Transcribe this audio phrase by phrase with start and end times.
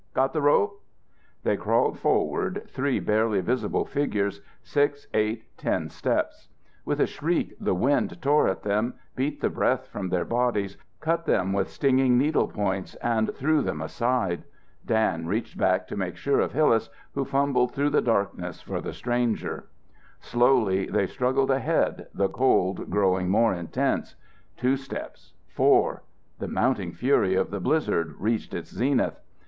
[0.15, 0.81] Got the rope?"
[1.43, 6.49] They crawled forward, three barely visible figures, six, eight, ten steps.
[6.83, 11.27] With a shriek the wind tore at them, beat the breath from their bodies, cut
[11.27, 14.41] them with stinging needle points and threw them aside.
[14.87, 18.93] Dan reached back to make sure of Hillas who fumbled through the darkness for the
[18.93, 19.67] stranger.
[20.19, 24.15] Slowly they struggled ahead, the cold growing more intense;
[24.57, 25.99] two steps, four, and
[26.39, 29.21] the mounting fury of the blizzard reached its zenith.